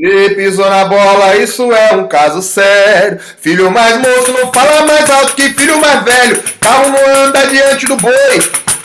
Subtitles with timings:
[0.00, 3.18] E pisou na bola, isso é um caso sério.
[3.40, 6.40] Filho mais moço não fala mais alto que filho mais velho.
[6.60, 8.12] Carro não anda diante do boi.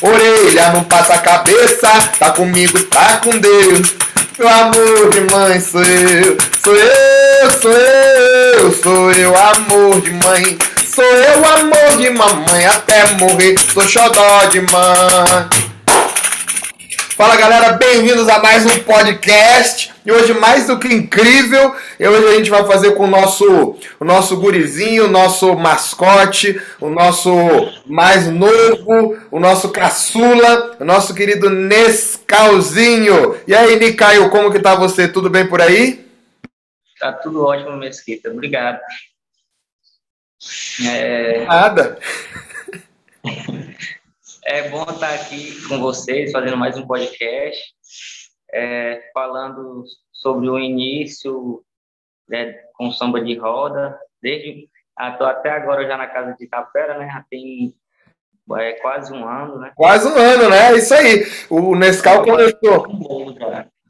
[0.01, 1.87] Orelha não passa a cabeça.
[2.17, 3.93] Tá comigo, tá com Deus.
[4.39, 6.35] Meu amor de mãe sou eu.
[6.63, 8.73] Sou eu, sou eu.
[8.81, 10.57] Sou eu, amor de mãe.
[10.95, 12.65] Sou eu, amor de mamãe.
[12.65, 15.47] Até morrer, sou xodó de mãe.
[17.15, 19.92] Fala galera, bem-vindos a mais um podcast.
[20.05, 24.05] E hoje, mais do que incrível, hoje a gente vai fazer com o nosso, o
[24.05, 27.31] nosso gurizinho, o nosso mascote, o nosso
[27.85, 33.39] mais novo, o nosso caçula, o nosso querido Nescalzinho.
[33.47, 35.07] E aí, Nicaio, como que tá você?
[35.07, 36.05] Tudo bem por aí?
[36.99, 38.29] Tá tudo ótimo, Mesquita.
[38.29, 38.79] Obrigado.
[40.85, 41.45] É...
[41.45, 41.97] Nada.
[44.45, 47.73] É bom estar aqui com vocês, fazendo mais um podcast,
[48.53, 51.63] é, falando sobre o início
[52.29, 54.69] né, com samba de roda, desde
[55.11, 57.09] estou até agora já na casa de Tapera, né?
[57.11, 57.73] Já tem
[58.57, 59.71] é, quase um ano, né?
[59.75, 60.77] Quase um ano, né?
[60.77, 61.25] Isso aí.
[61.49, 62.87] O Nescau começou.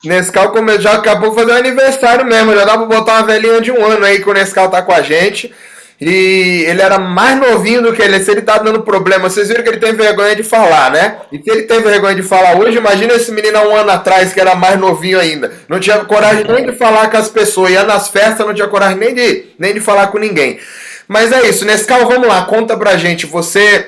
[0.04, 0.80] Nescau come...
[0.80, 4.06] já acabou de fazer aniversário mesmo, já dá para botar uma velhinha de um ano
[4.06, 5.54] aí que o Nescau tá com a gente.
[6.00, 8.20] E ele era mais novinho do que ele.
[8.20, 11.18] Se ele tá dando problema, vocês viram que ele tem vergonha de falar, né?
[11.32, 14.34] E se ele tem vergonha de falar hoje, imagina esse menino há um ano atrás,
[14.34, 15.52] que era mais novinho ainda.
[15.68, 17.72] Não tinha coragem nem de falar com as pessoas.
[17.72, 20.60] Ia nas festas, não tinha coragem nem de, nem de falar com ninguém.
[21.08, 23.26] Mas é isso, Nescau, vamos lá, conta pra gente.
[23.26, 23.88] Você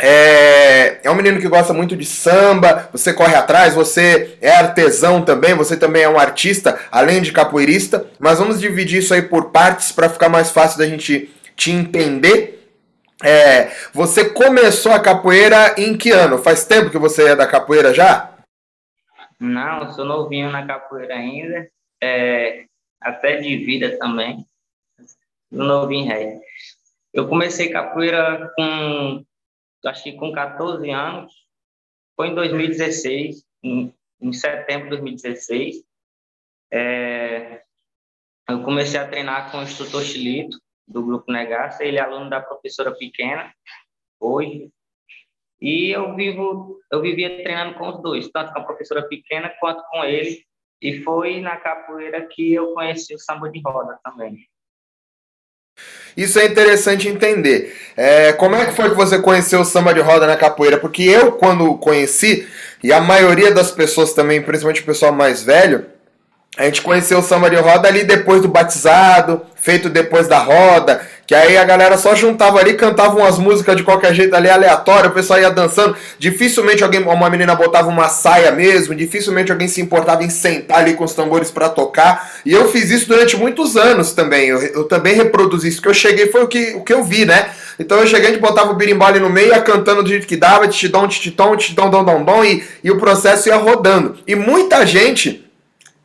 [0.00, 5.22] é, é, um menino que gosta muito de samba, você corre atrás, você é artesão
[5.22, 8.06] também, você também é um artista, além de capoeirista.
[8.18, 12.70] Mas vamos dividir isso aí por partes para ficar mais fácil da gente te entender.
[13.22, 16.38] É, você começou a capoeira em que ano?
[16.38, 18.32] Faz tempo que você é da capoeira já?
[19.38, 21.68] Não, sou novinho na capoeira ainda.
[22.02, 22.64] É,
[23.00, 24.44] até de vida também.
[25.50, 26.40] Novinho rei.
[27.12, 29.22] Eu comecei capoeira com,
[29.88, 31.32] acho que com 14 anos.
[32.16, 35.84] Foi em 2016, em, em setembro de 2016.
[36.70, 37.62] É,
[38.48, 42.40] eu comecei a treinar com o instrutor Chilito do Grupo Negaça, ele é aluno da
[42.40, 43.54] professora Pequena,
[44.20, 44.70] hoje,
[45.60, 49.82] e eu vivo, eu vivia treinando com os dois, tanto com a professora Pequena quanto
[49.90, 50.44] com ele,
[50.80, 54.48] e foi na capoeira que eu conheci o samba de roda também.
[56.16, 57.74] Isso é interessante entender.
[57.96, 60.78] É, como é que foi que você conheceu o samba de roda na capoeira?
[60.78, 62.46] Porque eu, quando conheci,
[62.82, 65.86] e a maioria das pessoas também, principalmente o pessoal mais velho,
[66.58, 71.00] a gente conheceu o samba de roda ali depois do batizado, feito depois da roda,
[71.26, 75.08] que aí a galera só juntava ali, cantava umas músicas de qualquer jeito ali aleatório,
[75.08, 75.96] o pessoal ia dançando.
[76.18, 80.92] Dificilmente alguém, uma menina botava uma saia mesmo, dificilmente alguém se importava em sentar ali
[80.92, 82.32] com os tambores para tocar.
[82.44, 84.48] E eu fiz isso durante muitos anos também.
[84.48, 87.24] Eu, eu também reproduzi isso, que eu cheguei foi o que, o que eu vi,
[87.24, 87.48] né?
[87.78, 90.36] Então eu cheguei, a gente botava o birimbau no meio, ia cantando do jeito que
[90.36, 94.18] dava, titidom, titidom, titidom, dom, dom, dom, e, e o processo ia rodando.
[94.26, 95.50] E muita gente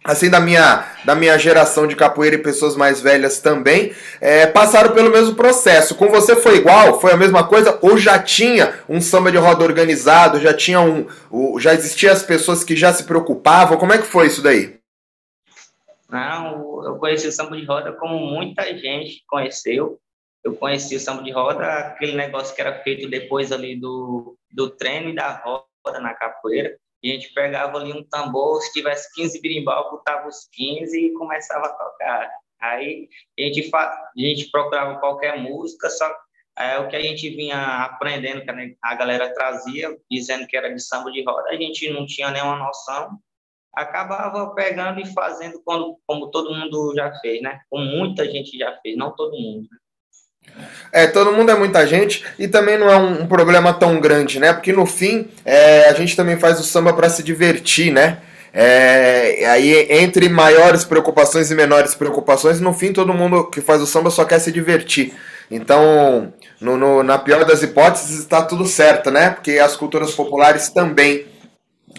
[0.08, 4.94] assim da minha, da minha geração de capoeira e pessoas mais velhas também, é, passaram
[4.94, 5.96] pelo mesmo processo.
[5.96, 7.02] Com você foi igual?
[7.02, 7.78] Foi a mesma coisa?
[7.82, 10.40] Ou já tinha um samba de roda organizado?
[10.40, 11.06] Já tinha um,
[11.60, 13.78] já existiam as pessoas que já se preocupavam?
[13.78, 14.80] Como é que foi isso daí?
[16.10, 20.00] Não, eu conheci o samba de roda como muita gente conheceu.
[20.42, 24.70] Eu conheci o samba de roda, aquele negócio que era feito depois ali do, do
[24.70, 29.42] treino e da roda na capoeira a gente pegava ali um tambor, se tivesse 15
[29.42, 32.32] birimbau, botava os 15 e começava a tocar.
[32.60, 36.12] Aí a gente, a gente procurava qualquer música, só
[36.58, 40.82] é, o que a gente vinha aprendendo, que a galera trazia, dizendo que era de
[40.82, 43.20] samba de roda, a gente não tinha nenhuma noção,
[43.76, 47.62] acabava pegando e fazendo como, como todo mundo já fez, né?
[47.70, 49.68] Como muita gente já fez, não todo mundo.
[49.72, 49.78] Né?
[50.92, 54.40] É, todo mundo é muita gente e também não é um, um problema tão grande,
[54.40, 54.54] né?
[54.54, 58.18] Porque no fim é, a gente também faz o samba para se divertir, né?
[58.54, 63.86] É, aí entre maiores preocupações e menores preocupações, no fim todo mundo que faz o
[63.86, 65.14] samba só quer se divertir.
[65.50, 69.30] Então, no, no, na pior das hipóteses, está tudo certo, né?
[69.30, 71.26] Porque as culturas populares também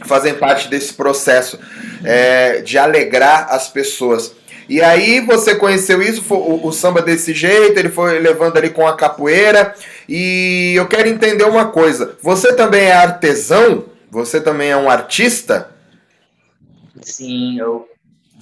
[0.05, 1.59] fazem parte desse processo
[2.05, 4.35] é, de alegrar as pessoas.
[4.69, 8.87] E aí você conheceu isso, o, o, samba desse jeito, ele foi levando ali com
[8.87, 9.75] a capoeira.
[10.07, 13.87] E eu quero entender uma coisa: você também é artesão?
[14.11, 15.75] Você também é um artista?
[17.01, 17.89] Sim, eu,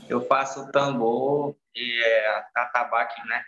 [0.08, 3.42] eu faço tambor e é, atabaque, né?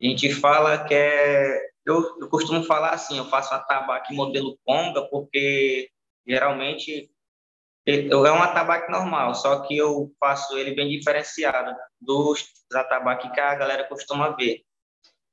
[0.00, 1.60] A gente fala que é.
[1.84, 5.90] Eu, eu costumo falar assim: eu faço atabaque modelo conga, porque
[6.26, 7.10] geralmente
[7.90, 13.54] é um atabaque normal, só que eu faço ele bem diferenciado dos atabaques que a
[13.54, 14.62] galera costuma ver.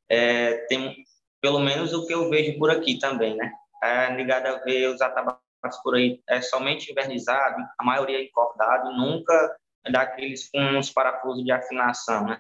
[0.09, 0.95] É, tem
[1.41, 3.51] pelo menos o que eu vejo por aqui também, né?
[3.83, 5.41] É ligado a ver os atabaques
[5.83, 9.57] por aí é somente invernizado, a maioria encordado, nunca
[9.91, 12.39] daqueles com os parafusos de afinação, né?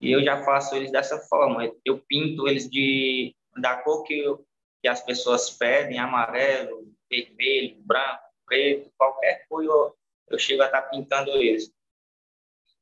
[0.00, 4.44] E eu já faço eles dessa forma, eu pinto eles de da cor que, eu,
[4.82, 9.96] que as pessoas pedem, amarelo, vermelho, branco, preto, qualquer eu,
[10.28, 11.72] eu chego a estar tá pintando eles.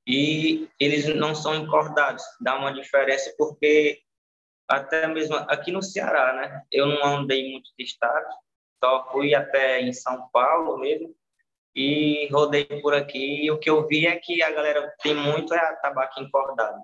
[0.06, 4.02] E eles não são encordados, dá uma diferença porque
[4.68, 6.62] até mesmo aqui no Ceará, né?
[6.70, 8.26] Eu não andei muito de estado,
[8.82, 11.14] só fui até em São Paulo mesmo
[11.74, 13.44] e rodei por aqui.
[13.44, 16.82] E o que eu vi é que a galera tem muito é a tabaco encordado.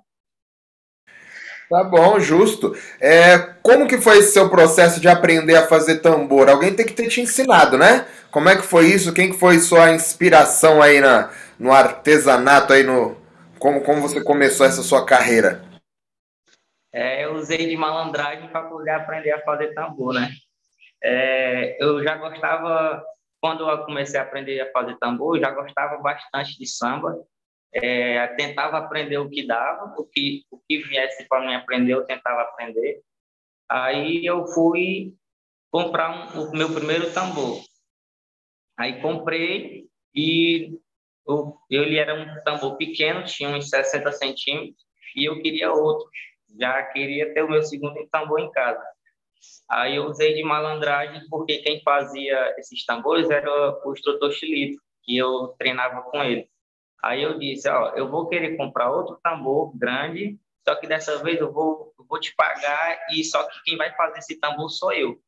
[1.69, 2.75] Tá bom, justo.
[2.99, 6.49] É, como que foi esse seu processo de aprender a fazer tambor?
[6.49, 8.07] Alguém tem que ter te ensinado, né?
[8.31, 9.13] Como é que foi isso?
[9.13, 13.17] Quem que foi sua inspiração aí na, no artesanato aí no
[13.59, 15.63] como como você começou essa sua carreira?
[16.91, 20.31] É, eu usei de malandragem para poder aprender a fazer tambor, né?
[21.03, 23.03] É, eu já gostava
[23.41, 27.15] quando eu comecei a aprender a fazer tambor, eu já gostava bastante de samba
[27.73, 32.05] é, tentava aprender o que dava, o que, o que viesse para mim aprender, eu
[32.05, 33.03] tentava aprender.
[33.69, 35.15] Aí eu fui
[35.71, 37.63] comprar um, o meu primeiro tambor.
[38.79, 40.79] Aí comprei e
[41.27, 44.83] eu, ele era um tambor pequeno, tinha uns 60 centímetros,
[45.15, 46.09] e eu queria outro.
[46.59, 48.83] Já queria ter o meu segundo tambor em casa.
[49.69, 53.51] Aí eu usei de malandragem, porque quem fazia esses tambores era
[53.85, 56.49] o instrutor Chilito, que eu treinava com ele.
[57.03, 61.39] Aí eu disse, ó, eu vou querer comprar outro tambor grande, só que dessa vez
[61.41, 64.93] eu vou, eu vou te pagar e só que quem vai fazer esse tambor sou
[64.93, 65.21] eu.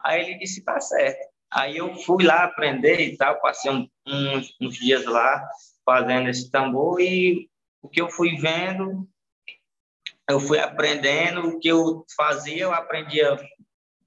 [0.00, 1.28] Aí ele disse, tá certo.
[1.50, 5.48] Aí eu fui lá aprender e tal, passei um, uns, uns dias lá
[5.84, 7.48] fazendo esse tambor e
[7.82, 9.08] o que eu fui vendo,
[10.28, 13.36] eu fui aprendendo, o que eu fazia, eu aprendia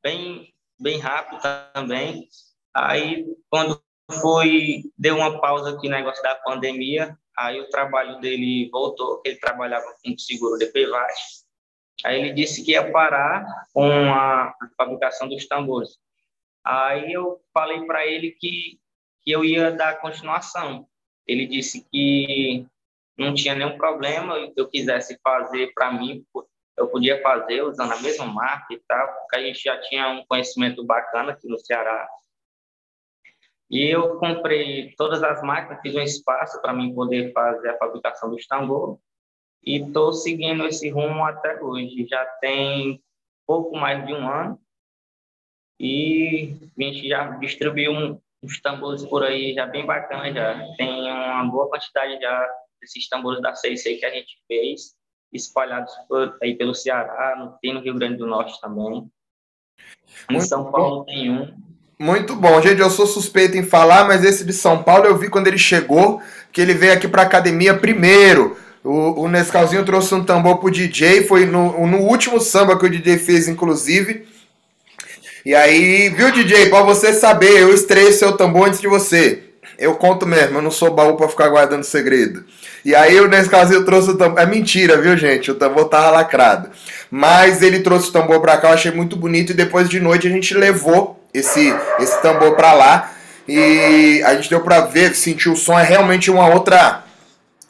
[0.03, 1.41] bem, bem rápido
[1.73, 2.27] também.
[2.73, 8.69] Aí, quando foi, deu uma pausa aqui no negócio da pandemia, aí o trabalho dele
[8.71, 11.13] voltou, ele trabalhava com seguro de PVAT.
[12.03, 15.97] Aí ele disse que ia parar com a fabricação dos tambores.
[16.63, 18.79] Aí eu falei para ele que,
[19.23, 20.87] que eu ia dar continuação.
[21.27, 22.65] Ele disse que
[23.17, 26.25] não tinha nenhum problema, se eu quisesse fazer para mim,
[26.77, 30.25] eu podia fazer usando a mesma marca e tal, porque a gente já tinha um
[30.25, 32.07] conhecimento bacana aqui no Ceará
[33.71, 38.29] e eu comprei todas as máquinas, fiz um espaço para mim poder fazer a fabricação
[38.29, 38.99] dos tambores
[39.63, 42.05] e estou seguindo esse rumo até hoje.
[42.05, 43.01] Já tem
[43.47, 44.59] pouco mais de um ano
[45.79, 50.75] e a gente já distribuiu uns tambores por aí já bem bacana já.
[50.75, 52.49] Tem uma boa quantidade já
[52.81, 54.95] desses tambores da CIC que a gente fez,
[55.31, 59.09] espalhados por, aí pelo Ceará, tem no Rio Grande do Norte também.
[60.29, 61.70] Em São Paulo tem um.
[62.01, 62.59] Muito bom.
[62.63, 65.59] Gente, eu sou suspeito em falar, mas esse de São Paulo eu vi quando ele
[65.59, 66.19] chegou,
[66.51, 68.57] que ele veio aqui pra academia primeiro.
[68.83, 72.89] O, o Nescalzinho trouxe um tambor pro DJ, foi no, no último samba que o
[72.89, 74.25] DJ fez, inclusive.
[75.45, 79.43] E aí, viu, DJ, pra você saber, eu estrei seu tambor antes de você.
[79.77, 82.43] Eu conto mesmo, eu não sou baú pra ficar guardando segredo.
[82.83, 84.39] E aí o Nescalzinho trouxe o tambor.
[84.39, 85.51] É mentira, viu, gente?
[85.51, 86.71] O tambor tava lacrado.
[87.11, 89.51] Mas ele trouxe o tambor pra cá, eu achei muito bonito.
[89.51, 93.11] E depois de noite a gente levou esse, esse tambor para lá
[93.47, 97.03] e a gente deu para ver, sentir o som é realmente uma outra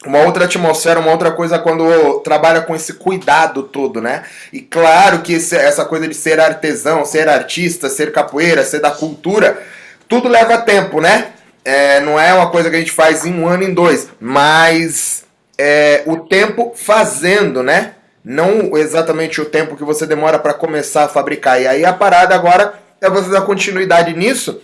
[0.04, 4.24] uma outra atmosfera, uma outra coisa quando trabalha com esse cuidado todo, né?
[4.52, 8.90] E claro que esse, essa coisa de ser artesão, ser artista, ser capoeira, ser da
[8.90, 9.62] cultura,
[10.08, 11.28] tudo leva tempo, né?
[11.64, 15.22] É, não é uma coisa que a gente faz em um ano, em dois, mas
[15.56, 17.94] é, o tempo fazendo, né?
[18.24, 21.60] Não exatamente o tempo que você demora para começar a fabricar.
[21.62, 24.60] E aí a parada agora é você dar continuidade nisso.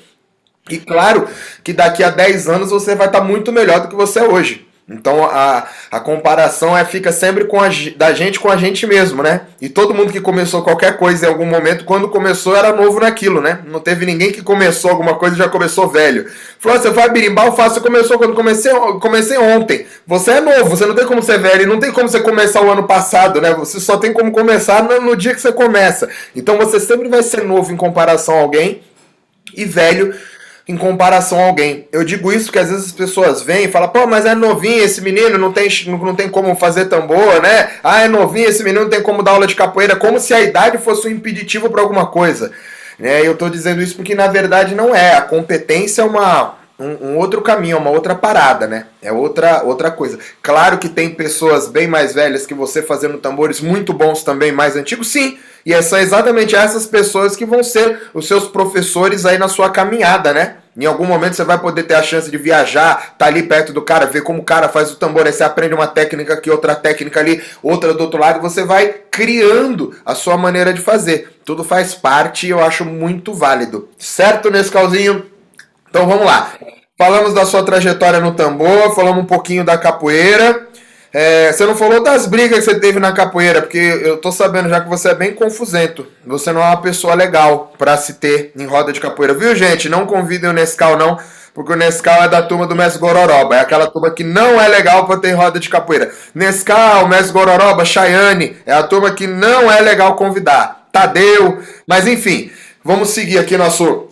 [0.70, 1.26] E claro
[1.64, 4.67] que daqui a 10 anos você vai estar muito melhor do que você é hoje.
[4.88, 9.22] Então a, a comparação é fica sempre com a, da gente com a gente mesmo,
[9.22, 9.42] né?
[9.60, 13.42] E todo mundo que começou qualquer coisa em algum momento, quando começou era novo naquilo,
[13.42, 13.58] né?
[13.66, 16.30] Não teve ninguém que começou alguma coisa e já começou velho.
[16.58, 19.86] Falou, você vai birimbau, faço, começou quando comecei, comecei ontem.
[20.06, 22.70] Você é novo, você não tem como ser velho, não tem como você começar o
[22.70, 23.52] ano passado, né?
[23.54, 26.08] Você só tem como começar no, no dia que você começa.
[26.34, 28.80] Então você sempre vai ser novo em comparação a alguém
[29.54, 30.14] e velho
[30.68, 31.88] em comparação a alguém.
[31.90, 34.84] Eu digo isso porque às vezes as pessoas vêm e falam, pô, mas é novinho
[34.84, 37.70] esse menino, não tem, não tem como fazer tambor, né?
[37.82, 40.40] Ah, é novinho esse menino, não tem como dar aula de capoeira, como se a
[40.40, 42.52] idade fosse um impeditivo para alguma coisa.
[43.00, 45.14] É, eu estou dizendo isso porque na verdade não é.
[45.14, 48.86] A competência é uma, um, um, outro caminho, uma outra parada, né?
[49.02, 50.18] É outra, outra coisa.
[50.40, 54.76] Claro que tem pessoas bem mais velhas que você fazendo tambores muito bons também, mais
[54.76, 55.38] antigos, sim.
[55.66, 59.70] E é são exatamente essas pessoas que vão ser os seus professores aí na sua
[59.70, 60.58] caminhada, né?
[60.76, 63.82] Em algum momento você vai poder ter a chance de viajar, tá ali perto do
[63.82, 66.76] cara, ver como o cara faz o tambor, aí você aprende uma técnica aqui, outra
[66.76, 71.40] técnica ali, outra do outro lado, você vai criando a sua maneira de fazer.
[71.44, 73.88] Tudo faz parte e eu acho muito válido.
[73.98, 75.37] Certo, Nescalzinho?
[75.88, 76.52] Então vamos lá.
[76.98, 80.66] Falamos da sua trajetória no tambor, falamos um pouquinho da capoeira.
[81.12, 84.68] É, você não falou das brigas que você teve na capoeira, porque eu tô sabendo
[84.68, 86.06] já que você é bem confusento.
[86.26, 89.88] Você não é uma pessoa legal para se ter em roda de capoeira, viu, gente?
[89.88, 91.18] Não convidem o Nescau, não,
[91.54, 93.56] porque o Nescau é da turma do Mestre Gororoba.
[93.56, 96.10] É aquela turma que não é legal para ter em roda de capoeira.
[96.34, 100.88] Nescau, Mestre Gororoba, Chayane, é a turma que não é legal convidar.
[100.92, 102.50] Tadeu, mas enfim,
[102.84, 104.07] vamos seguir aqui nosso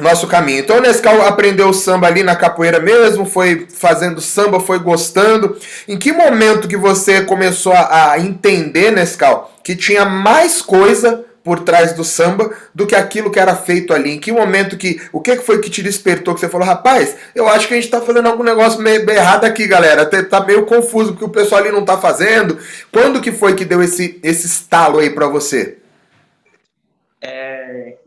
[0.00, 0.60] nosso caminho.
[0.60, 5.56] Então o Nescau aprendeu samba ali na capoeira mesmo, foi fazendo samba, foi gostando.
[5.88, 11.94] Em que momento que você começou a, entender, Nescau, que tinha mais coisa por trás
[11.94, 14.12] do samba do que aquilo que era feito ali?
[14.12, 15.00] Em que momento que.
[15.12, 16.34] O que foi que te despertou?
[16.34, 19.44] Que você falou, rapaz, eu acho que a gente tá fazendo algum negócio meio errado
[19.44, 20.04] aqui, galera.
[20.04, 22.58] Tá meio confuso porque o pessoal ali não tá fazendo.
[22.92, 25.79] Quando que foi que deu esse, esse estalo aí para você?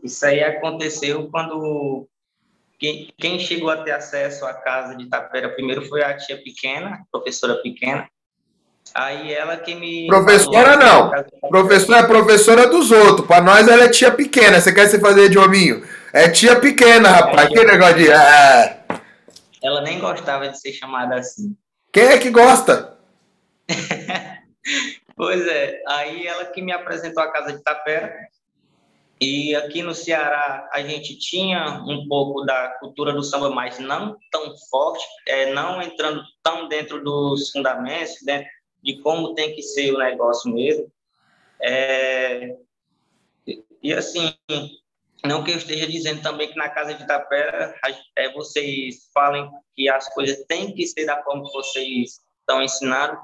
[0.04, 2.06] Isso aí aconteceu quando
[2.78, 7.02] quem, quem, chegou a ter acesso à casa de Tapera primeiro foi a tia pequena,
[7.10, 8.06] professora pequena.
[8.94, 10.06] Aí ela que me.
[10.06, 11.10] Professora não.
[11.48, 13.26] Professora é professora dos outros.
[13.26, 14.60] Para nós ela é tia pequena.
[14.60, 15.82] Você quer se fazer de hominho?
[16.12, 17.50] É tia pequena, rapaz.
[17.50, 18.10] É, que negócio de.
[18.10, 18.84] É.
[19.62, 21.56] Ela nem gostava de ser chamada assim.
[21.90, 22.98] Quem é que gosta?
[25.16, 25.80] pois é.
[25.88, 28.14] Aí ela que me apresentou a casa de Tapera.
[29.20, 34.16] E aqui no Ceará a gente tinha um pouco da cultura do samba, mas não
[34.30, 38.48] tão forte, é, não entrando tão dentro dos fundamentos, dentro
[38.82, 40.90] de como tem que ser o negócio mesmo.
[41.62, 42.56] É,
[43.82, 44.34] e assim,
[45.24, 47.74] não que eu esteja dizendo também que na casa de Itapera
[48.16, 53.18] é, vocês falem que as coisas têm que ser da forma que vocês estão ensinando,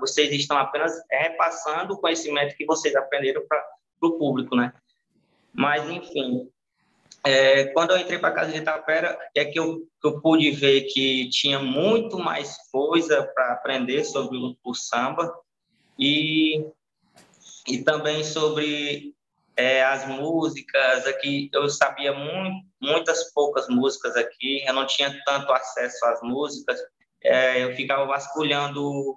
[0.00, 3.64] vocês estão apenas repassando o conhecimento que vocês aprenderam para
[4.02, 4.72] o público, né?
[5.52, 6.48] Mas, enfim,
[7.24, 10.50] é, quando eu entrei para a Casa de Itapera, é que eu, que eu pude
[10.50, 15.30] ver que tinha muito mais coisa para aprender sobre o, o, samba
[15.98, 16.64] e,
[17.66, 19.14] e também sobre
[19.56, 21.06] é, as músicas.
[21.06, 26.78] Aqui eu sabia muito, muitas poucas músicas aqui, eu não tinha tanto acesso às músicas.
[27.22, 29.16] É, eu ficava vasculhando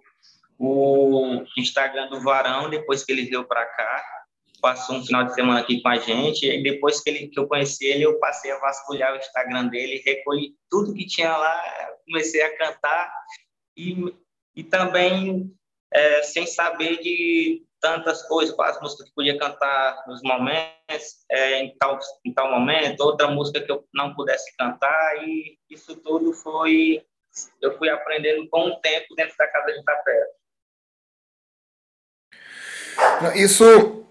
[0.57, 4.21] o Instagram do Varão depois que ele veio para cá
[4.62, 7.48] passou um final de semana aqui com a gente, e depois que, ele, que eu
[7.48, 12.41] conheci ele, eu passei a vasculhar o Instagram dele, recolhi tudo que tinha lá, comecei
[12.41, 13.12] a cantar,
[13.75, 14.15] e,
[14.56, 15.51] e também
[15.91, 21.75] é, sem saber de tantas coisas, quais músicas que podia cantar nos momentos, é, em,
[21.77, 27.03] tal, em tal momento, outra música que eu não pudesse cantar, e isso tudo foi,
[27.60, 30.27] eu fui aprendendo com o tempo dentro da Casa de Tapera.
[33.36, 34.01] Isso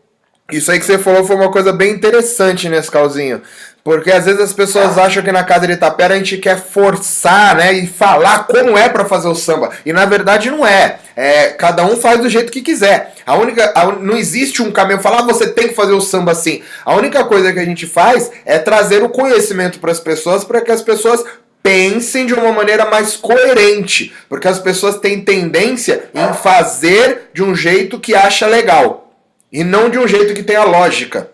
[0.53, 3.41] isso aí que você falou foi uma coisa bem interessante nesse calzinho.
[3.83, 7.57] Porque às vezes as pessoas acham que na casa de Itapera a gente quer forçar,
[7.57, 7.73] né?
[7.73, 9.71] E falar como é para fazer o samba.
[9.87, 10.99] E na verdade não é.
[11.17, 11.49] é.
[11.49, 13.15] Cada um faz do jeito que quiser.
[13.25, 13.73] A única.
[13.75, 15.01] A, não existe um caminho.
[15.01, 16.63] Falar ah, você tem que fazer o samba assim.
[16.85, 20.61] A única coisa que a gente faz é trazer o conhecimento para as pessoas para
[20.61, 21.25] que as pessoas
[21.63, 24.13] pensem de uma maneira mais coerente.
[24.29, 29.00] Porque as pessoas têm tendência em fazer de um jeito que acha legal.
[29.53, 31.31] E não de um jeito que tenha lógica.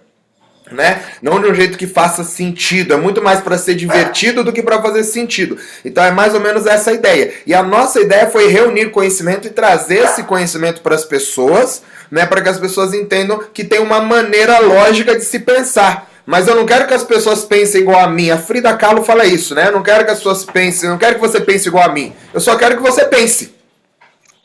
[0.70, 1.00] Né?
[1.22, 4.62] Não de um jeito que faça sentido, é muito mais para ser divertido do que
[4.62, 5.56] para fazer sentido.
[5.84, 7.32] Então é mais ou menos essa ideia.
[7.46, 12.26] E a nossa ideia foi reunir conhecimento e trazer esse conhecimento para as pessoas, né,
[12.26, 16.10] para que as pessoas entendam que tem uma maneira lógica de se pensar.
[16.26, 18.30] Mas eu não quero que as pessoas pensem igual a mim.
[18.30, 19.68] A Frida Kahlo fala isso, né?
[19.68, 22.12] Eu não quero que as pessoas pensem, não quero que você pense igual a mim.
[22.34, 23.54] Eu só quero que você pense.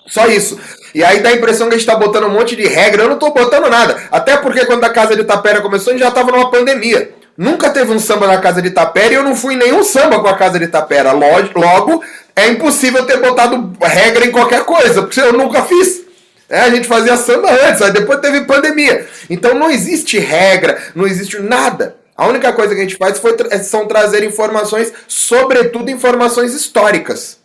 [0.07, 0.59] Só isso.
[0.93, 3.03] E aí dá a impressão que a gente tá botando um monte de regra.
[3.03, 3.97] Eu não tô botando nada.
[4.11, 7.11] Até porque quando a Casa de Tapera começou, a gente já tava numa pandemia.
[7.37, 10.19] Nunca teve um samba na Casa de Tapera e eu não fui em nenhum samba
[10.19, 11.11] com a Casa de Tapera.
[11.11, 12.03] Logo,
[12.35, 16.01] é impossível ter botado regra em qualquer coisa, porque eu nunca fiz.
[16.49, 19.07] É, a gente fazia samba antes, aí depois teve pandemia.
[19.29, 21.95] Então não existe regra, não existe nada.
[22.17, 27.40] A única coisa que a gente faz foi, são trazer informações, sobretudo informações históricas.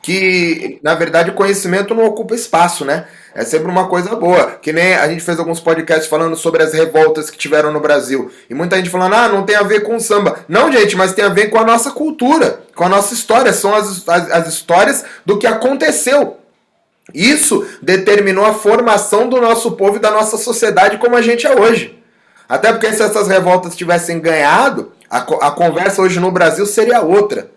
[0.00, 3.06] Que, na verdade, o conhecimento não ocupa espaço, né?
[3.34, 4.52] É sempre uma coisa boa.
[4.62, 8.30] Que nem a gente fez alguns podcasts falando sobre as revoltas que tiveram no Brasil.
[8.48, 10.40] E muita gente falando, ah, não tem a ver com samba.
[10.48, 13.52] Não, gente, mas tem a ver com a nossa cultura, com a nossa história.
[13.52, 16.38] São as, as, as histórias do que aconteceu.
[17.12, 21.54] Isso determinou a formação do nosso povo e da nossa sociedade como a gente é
[21.58, 21.98] hoje.
[22.48, 27.50] Até porque se essas revoltas tivessem ganhado, a, a conversa hoje no Brasil seria outra.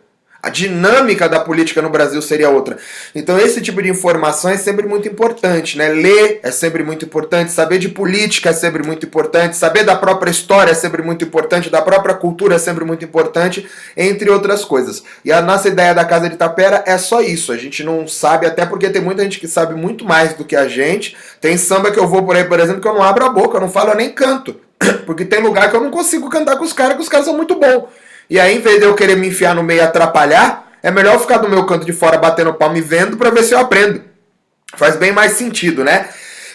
[0.44, 2.78] A dinâmica da política no Brasil seria outra.
[3.14, 5.90] Então esse tipo de informação é sempre muito importante, né?
[5.90, 10.32] Ler é sempre muito importante, saber de política é sempre muito importante, saber da própria
[10.32, 15.04] história é sempre muito importante, da própria cultura é sempre muito importante, entre outras coisas.
[15.24, 17.52] E a nossa ideia da Casa de Tapera é só isso.
[17.52, 20.56] A gente não sabe, até porque tem muita gente que sabe muito mais do que
[20.56, 21.16] a gente.
[21.40, 23.58] Tem samba que eu vou por aí, por exemplo, que eu não abro a boca,
[23.58, 24.56] eu não falo, eu nem canto.
[25.06, 27.38] Porque tem lugar que eu não consigo cantar com os caras, que os caras são
[27.38, 27.86] muito bons.
[28.32, 31.16] E aí, em vez de eu querer me enfiar no meio e atrapalhar, é melhor
[31.16, 33.60] eu ficar do meu canto de fora batendo palma e vendo para ver se eu
[33.60, 34.02] aprendo.
[34.78, 36.08] Faz bem mais sentido, né?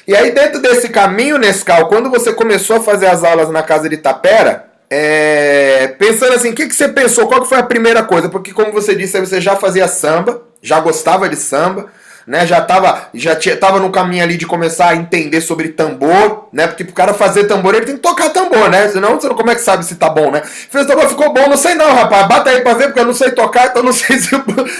[0.08, 3.90] E aí, dentro desse caminho, Nescau, quando você começou a fazer as aulas na casa
[3.90, 5.88] de Tapera, é...
[5.98, 7.28] pensando assim, o que, que você pensou?
[7.28, 8.30] Qual que foi a primeira coisa?
[8.30, 11.90] Porque, como você disse, você já fazia samba, já gostava de samba
[12.26, 12.46] né?
[12.46, 16.66] Já estava já tinha, tava no caminho ali de começar a entender sobre tambor, né?
[16.66, 18.88] Porque pro cara fazer tambor, ele tem que tocar tambor, né?
[18.88, 20.42] Senão você não como é que sabe se tá bom, né?
[20.44, 22.26] Fez tambor, ficou bom, não sei não, rapaz.
[22.26, 24.30] Bata aí pra ver, porque eu não sei tocar, então não sei se,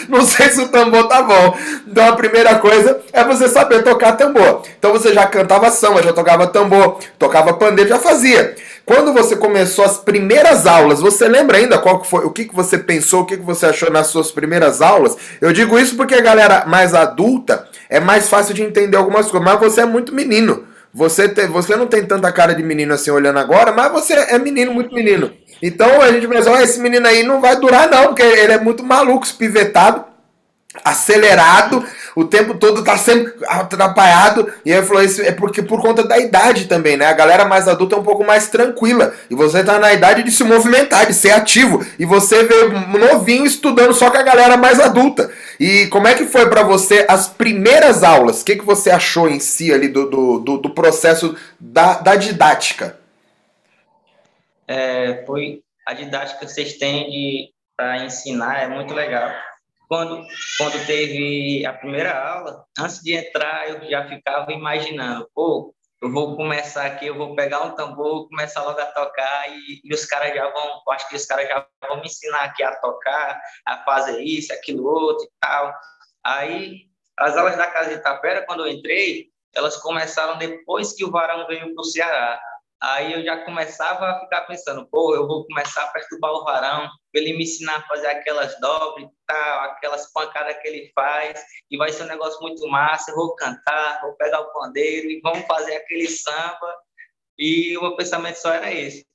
[0.09, 1.57] não sei se o tambor tá bom.
[1.87, 4.63] Então a primeira coisa é você saber tocar tambor.
[4.79, 8.57] Então você já cantava samba, já tocava tambor, tocava pandeiro, já fazia.
[8.87, 12.55] Quando você começou as primeiras aulas, você lembra ainda qual que foi, o que, que
[12.55, 15.17] você pensou, o que, que você achou nas suas primeiras aulas?
[15.41, 19.45] Eu digo isso porque a galera mais adulta é mais fácil de entender algumas coisas,
[19.45, 20.69] mas você é muito menino.
[20.95, 24.39] Você, te, você não tem tanta cara de menino assim olhando agora, mas você é
[24.39, 25.33] menino, muito menino.
[25.61, 28.85] Então a gente pensa, esse menino aí não vai durar não, porque ele é muito
[28.85, 30.05] maluco, espivetado
[30.85, 34.53] acelerado, o tempo todo tá sempre atrapalhado.
[34.65, 37.07] E aí falou isso é porque por conta da idade também, né?
[37.07, 39.15] A galera mais adulta é um pouco mais tranquila.
[39.29, 41.85] E você tá na idade de se movimentar, de ser ativo.
[41.99, 42.69] E você vê
[42.99, 45.31] novinho estudando só com a galera mais adulta.
[45.61, 48.41] E como é que foi para você as primeiras aulas?
[48.41, 52.15] O que, que você achou em si ali do, do, do, do processo da, da
[52.15, 52.99] didática?
[54.69, 59.31] É, foi a didática que vocês têm para ensinar é muito legal
[59.89, 60.27] quando,
[60.59, 66.37] quando teve a primeira aula, antes de entrar, eu já ficava imaginando, pô, eu vou
[66.37, 70.35] começar aqui, eu vou pegar um tambor, começar logo a tocar e, e os caras
[70.35, 74.23] já vão, acho que os caras já vão me ensinar aqui a tocar, a fazer
[74.23, 75.75] isso, aquilo outro e tal.
[76.23, 76.83] Aí,
[77.19, 81.47] as aulas da Casa de Itapera, quando eu entrei, elas começaram depois que o Varão
[81.47, 82.41] veio para o Ceará.
[82.83, 86.89] Aí eu já começava a ficar pensando, pô, eu vou começar a perturbar o varão,
[87.15, 91.91] ele me ensinar a fazer aquelas dobras tal, aquelas pancadas que ele faz, e vai
[91.91, 95.77] ser um negócio muito massa, eu vou cantar, vou pegar o pandeiro e vamos fazer
[95.77, 96.77] aquele samba.
[97.39, 99.07] E o meu pensamento só era esse.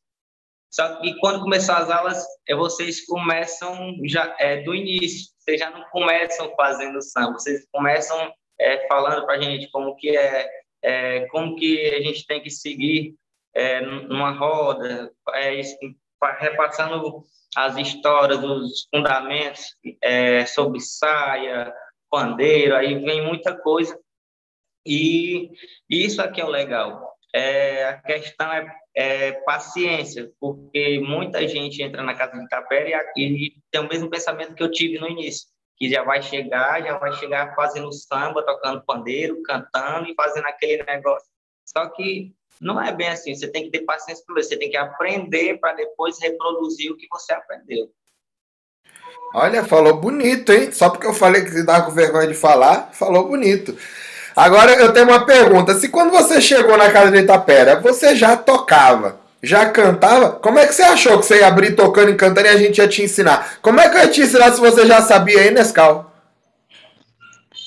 [0.71, 5.69] Só que quando começam as aulas, é, vocês começam já é, do início, vocês já
[5.69, 10.50] não começam fazendo samba, vocês começam é, falando para a gente como que é,
[10.82, 13.15] é, como que a gente tem que seguir
[13.53, 15.61] é, numa roda, é,
[16.39, 17.23] repassando
[17.55, 21.73] as histórias, os fundamentos é, sobre saia,
[22.09, 23.97] pandeiro, aí vem muita coisa.
[24.85, 25.51] E
[25.89, 27.11] isso aqui é o legal.
[27.33, 33.47] É, a questão é, é, paciência, porque muita gente entra na casa de Tapera e,
[33.47, 36.97] e tem o mesmo pensamento que eu tive no início, que já vai chegar, já
[36.97, 41.29] vai chegar fazendo samba, tocando pandeiro, cantando e fazendo aquele negócio.
[41.65, 43.34] Só que não é bem assim.
[43.34, 44.47] Você tem que ter paciência primeiro.
[44.47, 47.89] Você tem que aprender para depois reproduzir o que você aprendeu.
[49.34, 50.71] Olha, falou bonito, hein?
[50.71, 53.76] Só porque eu falei que você estava com vergonha de falar, falou bonito.
[54.36, 55.74] Agora eu tenho uma pergunta.
[55.74, 60.67] Se quando você chegou na casa de Itapera, você já tocava, já cantava, como é
[60.67, 63.02] que você achou que você ia abrir tocando e cantando e a gente ia te
[63.02, 63.58] ensinar?
[63.62, 66.13] Como é que eu ia te ensinar se você já sabia aí, Nescau?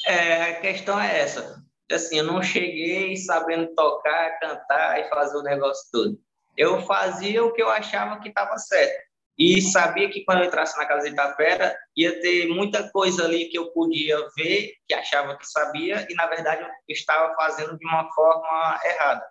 [0.07, 5.43] É, a questão é essa assim, eu não cheguei sabendo tocar, cantar e fazer o
[5.43, 6.19] negócio todo.
[6.57, 9.05] Eu fazia o que eu achava que estava certo.
[9.37, 13.47] E sabia que quando eu entrasse na casa de Itapera, ia ter muita coisa ali
[13.47, 17.85] que eu podia ver, que achava que sabia, e na verdade eu estava fazendo de
[17.85, 19.27] uma forma errada.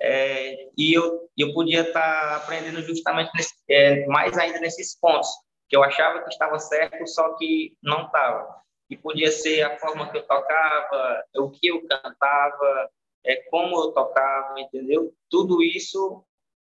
[0.00, 5.28] É, e eu, eu podia estar tá aprendendo justamente nesse, é, mais ainda nesses pontos,
[5.68, 10.10] que eu achava que estava certo, só que não estava e podia ser a forma
[10.10, 12.90] que eu tocava, o que eu cantava,
[13.24, 15.12] é como eu tocava, entendeu?
[15.28, 16.24] Tudo isso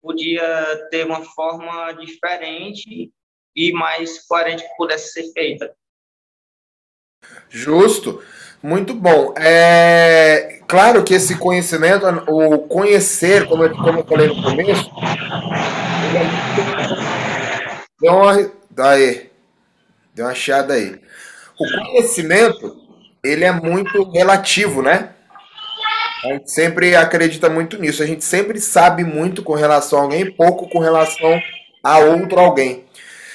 [0.01, 3.11] podia ter uma forma diferente
[3.55, 5.73] e mais coerente que pudesse ser feita.
[7.49, 8.21] Justo.
[8.63, 9.33] Muito bom.
[9.37, 14.91] É claro que esse conhecimento, o conhecer, como eu, como eu falei no começo,
[17.99, 19.31] deu uma, daí,
[20.13, 21.01] deu uma chiada aí.
[21.61, 22.75] O conhecimento,
[23.23, 25.09] ele é muito relativo, né?
[26.23, 28.01] A gente sempre acredita muito nisso.
[28.01, 31.39] A gente sempre sabe muito com relação a alguém, pouco com relação
[31.83, 32.85] a outro alguém.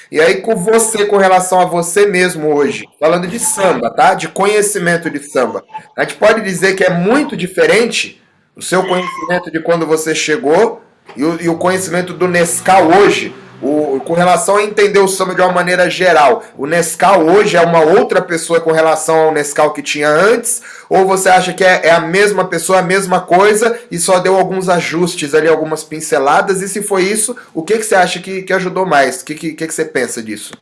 [0.09, 4.13] E aí, com você, com relação a você mesmo hoje, falando de samba, tá?
[4.13, 5.63] De conhecimento de samba.
[5.97, 8.21] A gente pode dizer que é muito diferente
[8.55, 10.81] o seu conhecimento de quando você chegou
[11.15, 15.33] e o, e o conhecimento do Nescau hoje o, com relação a entender o samba
[15.33, 19.73] de uma maneira geral, o Nescau hoje é uma outra pessoa com relação ao Nescau
[19.73, 20.61] que tinha antes?
[20.89, 24.35] Ou você acha que é, é a mesma pessoa, a mesma coisa e só deu
[24.37, 26.61] alguns ajustes ali, algumas pinceladas?
[26.61, 29.21] E se foi isso, o que, que você acha que, que ajudou mais?
[29.21, 30.53] O que, que, que você pensa disso?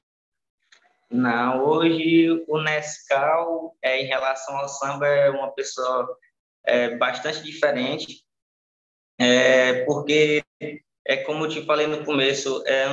[1.12, 6.08] Não, hoje o Nescau, é, em relação ao samba, é uma pessoa
[6.66, 8.24] é, bastante diferente,
[9.20, 10.44] é, porque
[11.08, 12.86] é como eu te falei no começo, é,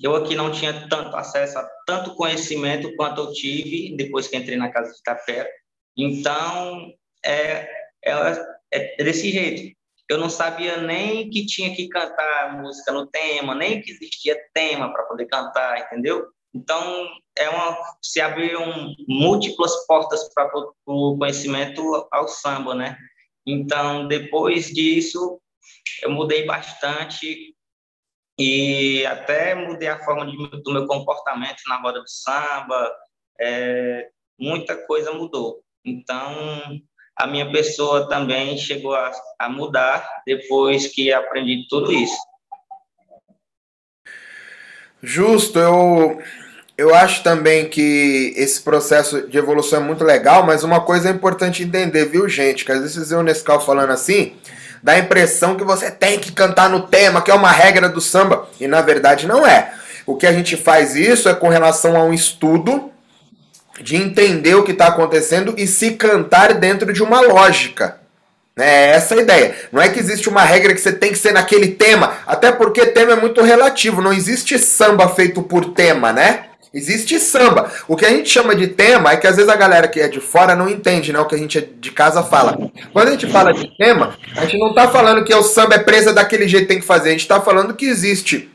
[0.00, 4.56] eu aqui não tinha tanto acesso a tanto conhecimento quanto eu tive depois que entrei
[4.56, 5.48] na casa de Tapera.
[5.96, 6.92] Então,
[7.24, 7.68] é,
[8.04, 9.74] é, é desse jeito.
[10.08, 14.92] Eu não sabia nem que tinha que cantar música no tema, nem que existia tema
[14.92, 16.24] para poder cantar, entendeu?
[16.54, 20.48] Então, é uma, se abriram múltiplas portas para
[20.86, 22.96] o conhecimento ao samba, né?
[23.44, 25.40] Então, depois disso,
[26.02, 27.55] eu mudei bastante
[28.38, 32.92] e até mudei a forma de, do meu comportamento na roda de samba,
[33.40, 35.62] é, muita coisa mudou.
[35.84, 36.80] Então,
[37.16, 42.16] a minha pessoa também chegou a, a mudar depois que aprendi tudo isso.
[45.02, 46.20] Justo, eu,
[46.76, 51.12] eu acho também que esse processo de evolução é muito legal, mas uma coisa é
[51.12, 52.64] importante entender, viu, gente?
[52.64, 54.36] Que às vezes vocês veem o Nescau falando assim,
[54.82, 58.00] dá a impressão que você tem que cantar no tema, que é uma regra do
[58.00, 59.72] samba, e na verdade não é.
[60.06, 62.90] O que a gente faz isso é com relação a um estudo
[63.80, 67.98] de entender o que está acontecendo e se cantar dentro de uma lógica.
[68.58, 69.54] É essa a ideia.
[69.70, 72.86] Não é que existe uma regra que você tem que ser naquele tema, até porque
[72.86, 74.00] tema é muito relativo.
[74.00, 76.46] Não existe samba feito por tema, né?
[76.76, 77.72] Existe samba.
[77.88, 80.08] O que a gente chama de tema é que às vezes a galera que é
[80.08, 82.70] de fora não entende né, o que a gente de casa fala.
[82.92, 85.78] Quando a gente fala de tema, a gente não está falando que o samba é
[85.78, 87.08] presa daquele jeito que tem que fazer.
[87.08, 88.50] A gente está falando que existe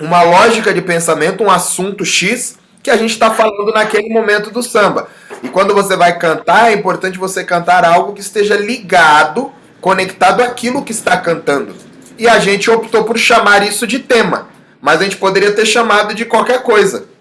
[0.00, 4.62] uma lógica de pensamento, um assunto X que a gente está falando naquele momento do
[4.62, 5.08] samba.
[5.42, 10.82] E quando você vai cantar, é importante você cantar algo que esteja ligado, conectado àquilo
[10.82, 11.74] que está cantando.
[12.18, 14.48] E a gente optou por chamar isso de tema.
[14.80, 17.11] Mas a gente poderia ter chamado de qualquer coisa.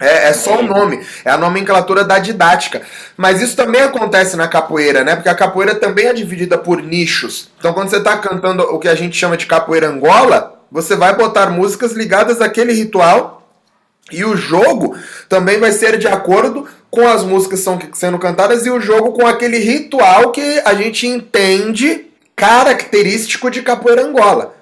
[0.00, 2.82] É, é, só o nome, é a nomenclatura da didática.
[3.16, 5.16] Mas isso também acontece na capoeira, né?
[5.16, 7.50] Porque a capoeira também é dividida por nichos.
[7.58, 11.16] Então, quando você está cantando o que a gente chama de capoeira angola, você vai
[11.16, 13.38] botar músicas ligadas àquele ritual
[14.10, 14.96] e o jogo
[15.28, 19.12] também vai ser de acordo com as músicas que são sendo cantadas e o jogo
[19.12, 24.54] com aquele ritual que a gente entende característico de capoeira angola.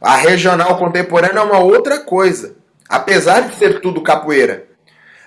[0.00, 2.56] A regional contemporânea é uma outra coisa,
[2.88, 4.69] apesar de ser tudo capoeira.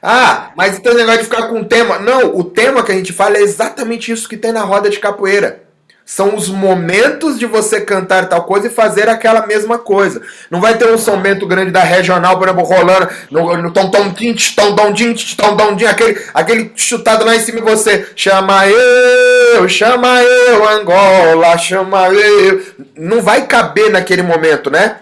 [0.05, 1.97] Ah, mas então o negócio de ficar com o tema.
[1.97, 4.99] Não, o tema que a gente fala é exatamente isso que tem na roda de
[4.99, 5.63] capoeira.
[6.05, 10.21] São os momentos de você cantar tal coisa e fazer aquela mesma coisa.
[10.51, 14.11] Não vai ter um somente grande da regional, por exemplo, rolando no, no tom tom
[14.11, 18.05] tint, tom tom tint, tom tom tint, aquele, aquele chutado lá em cima e você
[18.17, 22.61] chama eu, chama eu, Angola, chama eu.
[22.97, 24.97] Não vai caber naquele momento, né?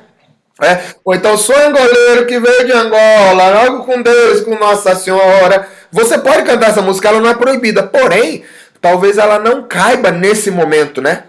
[0.61, 0.79] É?
[1.03, 5.67] Ou então, sou angoleiro que veio de Angola, logo com Deus, com Nossa Senhora.
[5.91, 7.81] Você pode cantar essa música, ela não é proibida.
[7.81, 8.43] Porém,
[8.79, 11.23] talvez ela não caiba nesse momento, né?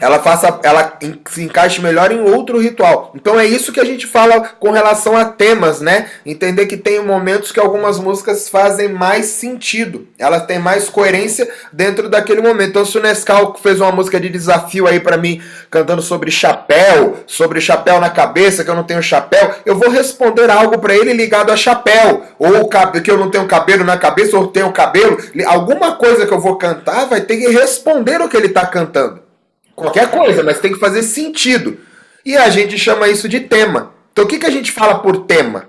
[0.00, 3.12] Ela faça, ela se encaixe melhor em outro ritual.
[3.14, 6.06] Então é isso que a gente fala com relação a temas, né?
[6.26, 12.08] Entender que tem momentos que algumas músicas fazem mais sentido, elas têm mais coerência dentro
[12.08, 12.70] daquele momento.
[12.70, 17.18] Então se o Nescau fez uma música de desafio aí para mim, cantando sobre chapéu,
[17.26, 21.12] sobre chapéu na cabeça, que eu não tenho chapéu, eu vou responder algo para ele
[21.12, 22.68] ligado a chapéu, ou
[23.02, 26.56] que eu não tenho cabelo na cabeça, ou tenho cabelo, alguma coisa que eu vou
[26.56, 29.23] cantar vai ter que responder o que ele está cantando.
[29.74, 31.78] Qualquer coisa, mas tem que fazer sentido.
[32.24, 33.92] E a gente chama isso de tema.
[34.12, 35.68] Então o que, que a gente fala por tema?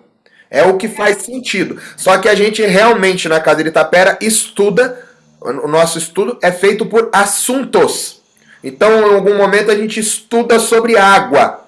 [0.50, 1.80] É o que faz sentido.
[1.98, 5.04] Só que a gente realmente na Casa de Itapera estuda,
[5.41, 8.22] o nosso estudo é feito por assuntos.
[8.63, 11.64] Então, em algum momento, a gente estuda sobre água.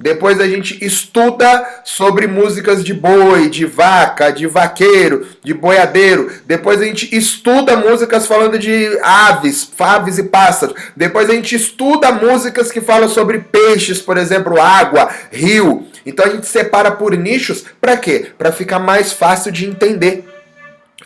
[0.00, 6.30] Depois a gente estuda sobre músicas de boi, de vaca, de vaqueiro, de boiadeiro.
[6.46, 10.76] Depois a gente estuda músicas falando de aves, aves e pássaros.
[10.94, 15.86] Depois a gente estuda músicas que falam sobre peixes, por exemplo, água, rio.
[16.06, 18.28] Então a gente separa por nichos para quê?
[18.38, 20.24] Para ficar mais fácil de entender.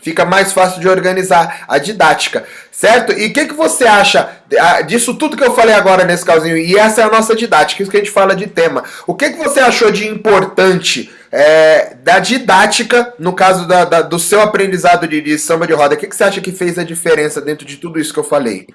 [0.03, 3.13] Fica mais fácil de organizar a didática, certo?
[3.13, 6.57] E o que, que você acha ah, disso tudo que eu falei agora nesse casinho?
[6.57, 8.83] E essa é a nossa didática, isso que a gente fala de tema.
[9.07, 14.19] O que, que você achou de importante é, da didática, no caso da, da, do
[14.19, 15.95] seu aprendizado de, de samba de roda?
[15.95, 18.25] O que, que você acha que fez a diferença dentro de tudo isso que eu
[18.25, 18.67] falei?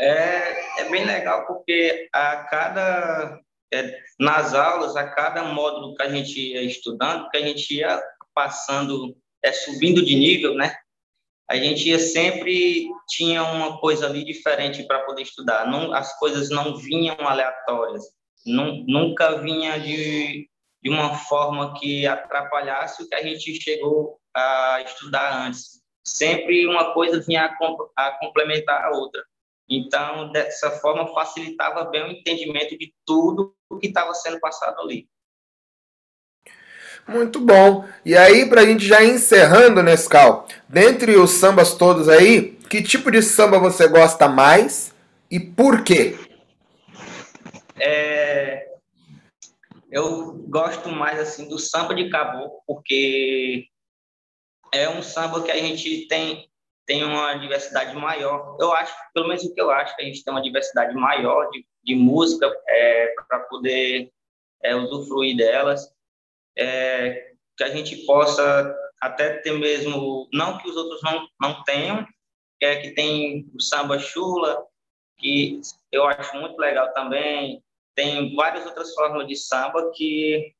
[0.00, 3.40] É, é bem legal porque a cada
[3.72, 8.00] é, nas aulas, a cada módulo que a gente ia estudando, que a gente ia
[8.32, 10.74] passando é, subindo de nível, né?
[11.48, 15.70] A gente ia sempre tinha uma coisa ali diferente para poder estudar.
[15.70, 18.02] Não, as coisas não vinham aleatórias.
[18.46, 20.48] Nunca vinha de,
[20.82, 25.82] de uma forma que atrapalhasse o que a gente chegou a estudar antes.
[26.06, 29.22] Sempre uma coisa vinha a, a complementar a outra.
[29.68, 35.08] Então, dessa forma, facilitava bem o entendimento de tudo o que estava sendo passado ali.
[37.06, 37.84] Muito bom.
[38.04, 43.22] E aí, pra gente já encerrando, Nescau, dentre os sambas todos aí, que tipo de
[43.22, 44.94] samba você gosta mais
[45.30, 46.16] e por quê?
[47.78, 48.68] É,
[49.90, 53.66] eu gosto mais assim do samba de caboclo, porque
[54.72, 56.48] é um samba que a gente tem
[56.86, 58.58] tem uma diversidade maior.
[58.60, 61.48] Eu acho, pelo menos o que eu acho, que a gente tem uma diversidade maior
[61.50, 64.12] de, de música é, para poder
[64.62, 65.90] é, usufruir delas
[66.56, 72.06] é, que a gente possa até ter mesmo, não que os outros não, não tenham,
[72.58, 74.64] que é que tem o samba chula,
[75.18, 75.60] que
[75.92, 77.62] eu acho muito legal também,
[77.94, 80.52] tem várias outras formas de samba que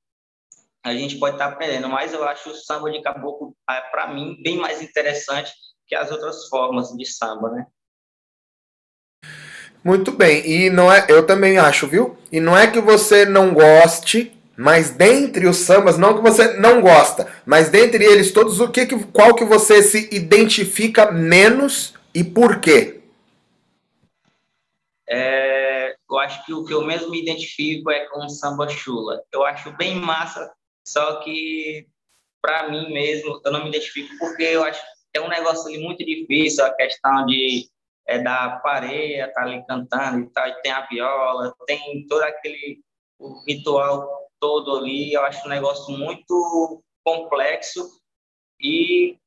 [0.85, 4.39] a gente pode estar aprendendo, mas eu acho o samba de caboclo, ah, para mim,
[4.43, 5.53] bem mais interessante
[5.87, 7.67] que as outras formas de samba, né?
[9.83, 12.17] Muito bem, e não é, eu também acho, viu?
[12.31, 16.81] E não é que você não goste mas dentre os sambas, não que você não
[16.81, 22.61] gosta, mas dentre eles todos, o que, qual que você se identifica menos e por
[22.61, 23.01] quê?
[25.09, 29.23] É, eu acho que o que eu mesmo me identifico é com o samba chula.
[29.33, 30.53] Eu acho bem massa,
[30.87, 31.87] só que
[32.41, 35.79] para mim mesmo eu não me identifico porque eu acho que é um negócio ali
[35.79, 37.69] muito difícil a questão de
[38.07, 42.81] é, da pareia tá ali cantando e tal, e tem a viola, tem todo aquele
[43.47, 45.11] ritual todo ali.
[45.11, 47.83] Eu acho um negócio muito complexo
[48.61, 49.19] e,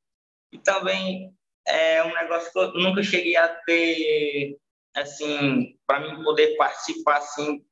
[0.52, 1.34] e também
[1.66, 4.56] é um negócio que eu nunca cheguei a ter,
[4.94, 7.64] assim, para mim poder participar, assim,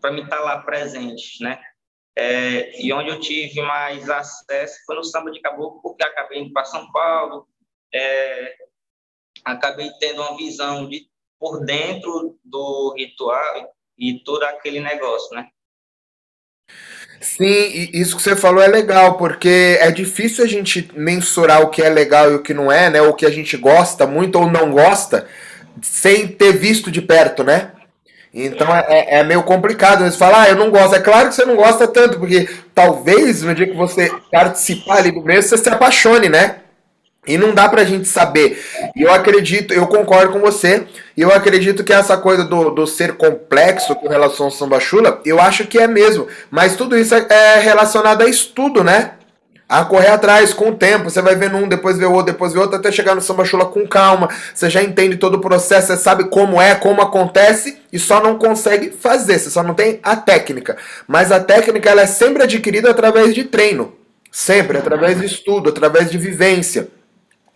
[0.00, 1.60] para mim estar tá lá presente, né?
[2.16, 6.52] É, e onde eu tive mais acesso foi no samba de caboclo, porque acabei indo
[6.52, 7.48] para São Paulo,
[7.92, 8.56] é,
[9.44, 15.50] acabei tendo uma visão de por dentro do ritual e todo aquele negócio, né?
[17.20, 21.82] Sim, isso que você falou é legal, porque é difícil a gente mensurar o que
[21.82, 23.00] é legal e o que não é, né?
[23.02, 25.26] O que a gente gosta muito ou não gosta,
[25.82, 27.70] sem ter visto de perto, né?
[28.32, 30.04] Então é, é, é meio complicado.
[30.04, 30.94] Você falar, ah, eu não gosto.
[30.94, 35.10] É claro que você não gosta tanto, porque talvez no dia que você participar ali
[35.10, 36.56] do mês, você se apaixone, né?
[37.26, 38.62] E não dá pra gente saber.
[38.94, 40.86] E eu acredito, eu concordo com você,
[41.16, 45.20] e eu acredito que essa coisa do, do ser complexo com relação ao samba chula,
[45.24, 46.28] eu acho que é mesmo.
[46.50, 49.12] Mas tudo isso é, é relacionado a estudo, né?
[49.68, 51.10] A correr atrás com o tempo.
[51.10, 53.44] Você vai vendo um, depois vê o outro, depois vê outro, até chegar no samba
[53.44, 54.28] chula com calma.
[54.54, 58.38] Você já entende todo o processo, você sabe como é, como acontece, e só não
[58.38, 59.40] consegue fazer.
[59.40, 60.76] Você só não tem a técnica.
[61.08, 63.92] Mas a técnica ela é sempre adquirida através de treino.
[64.30, 66.88] Sempre, através de estudo, através de vivência.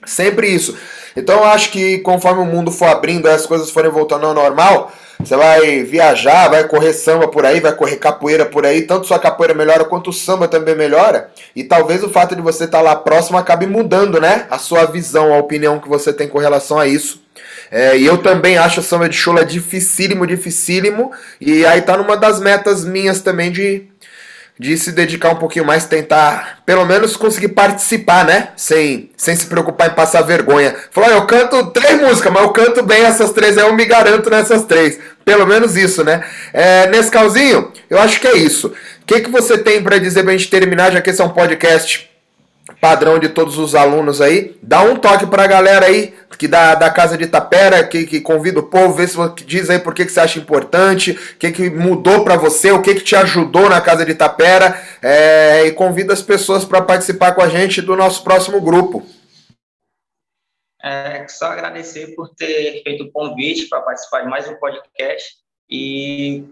[0.04, 0.76] Sempre isso.
[1.16, 4.92] Então eu acho que conforme o mundo for abrindo, as coisas forem voltando ao normal,
[5.22, 9.18] você vai viajar, vai correr samba por aí, vai correr capoeira por aí, tanto sua
[9.18, 11.30] capoeira melhora quanto o samba também melhora.
[11.54, 14.46] E talvez o fato de você estar lá próximo acabe mudando, né?
[14.50, 17.22] A sua visão, a opinião que você tem com relação a isso.
[17.70, 21.12] É, e eu também acho o samba de chula dificílimo, dificílimo.
[21.38, 23.89] E aí tá numa das metas minhas também de
[24.60, 28.50] de se dedicar um pouquinho mais, tentar pelo menos conseguir participar, né?
[28.58, 30.76] Sem, sem se preocupar em passar vergonha.
[30.90, 34.62] Falou, eu canto três músicas, mas eu canto bem essas três, eu me garanto nessas
[34.64, 34.98] três.
[35.24, 36.22] Pelo menos isso, né?
[36.52, 38.66] É, nesse calzinho, eu acho que é isso.
[38.66, 41.30] O que, que você tem para dizer pra gente terminar, já que esse é um
[41.30, 42.09] podcast
[42.80, 44.56] padrão de todos os alunos aí.
[44.62, 48.18] Dá um toque para a galera aí que da, da Casa de Tapera, que, que
[48.18, 51.52] convida o povo, vê se diz aí por que, que você acha importante, o que,
[51.52, 55.72] que mudou para você, o que, que te ajudou na Casa de Tapera, é, e
[55.72, 59.06] convida as pessoas para participar com a gente do nosso próximo grupo.
[60.82, 65.34] É, só agradecer por ter feito o convite para participar de mais um podcast
[65.68, 66.44] e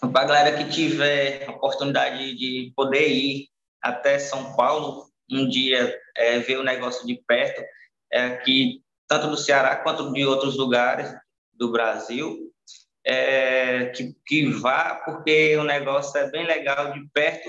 [0.00, 3.46] para a galera que tiver a oportunidade de poder ir
[3.80, 7.62] até São Paulo um dia é, ver o negócio de perto,
[8.12, 11.14] é, que tanto do Ceará quanto de outros lugares
[11.52, 12.52] do Brasil,
[13.04, 17.48] é, que, que vá, porque o negócio é bem legal de perto.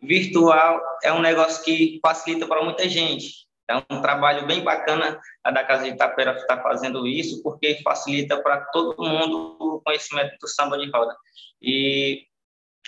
[0.00, 3.46] Virtual é um negócio que facilita para muita gente.
[3.68, 7.80] É um trabalho bem bacana a da Casa de Itapera estar tá fazendo isso, porque
[7.82, 11.16] facilita para todo mundo o conhecimento do samba de roda.
[11.60, 12.26] E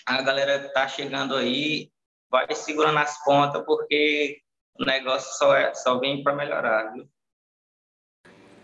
[0.07, 1.91] a galera está chegando aí,
[2.35, 4.39] vai segurando as pontas, porque
[4.81, 7.07] o negócio só, é, só vem para melhorar, viu?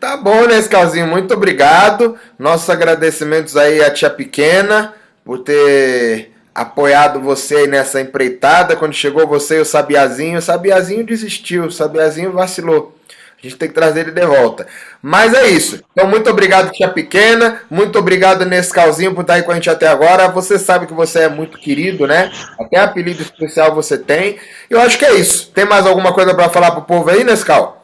[0.01, 2.19] Tá bom, Nescalzinho, muito obrigado.
[2.37, 8.75] Nossos agradecimentos aí à tia pequena por ter apoiado você nessa empreitada.
[8.75, 12.99] Quando chegou você e o Sabiazinho, o Sabiazinho desistiu, o Sabiazinho vacilou.
[13.43, 14.67] A gente tem que trazer ele de volta.
[15.01, 15.83] Mas é isso.
[15.93, 17.63] Então, muito obrigado, tia pequena.
[17.71, 20.29] Muito obrigado, Nescalzinho, por estar aí com a gente até agora.
[20.29, 22.31] Você sabe que você é muito querido, né?
[22.59, 24.39] Até apelido especial você tem.
[24.69, 25.51] Eu acho que é isso.
[25.53, 27.83] Tem mais alguma coisa para falar pro povo aí, Nescal?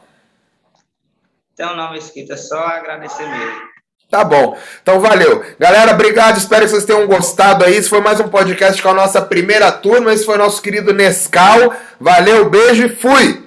[1.57, 3.77] Tem um nome escrito, é só agradecer mesmo.
[4.11, 4.57] Tá bom.
[4.83, 5.43] Então valeu.
[5.59, 6.37] Galera, obrigado.
[6.37, 7.75] Espero que vocês tenham gostado aí.
[7.75, 10.13] Esse foi mais um podcast com a nossa primeira turma.
[10.13, 11.75] Esse foi o nosso querido Nescal.
[11.99, 13.46] Valeu, beijo e fui!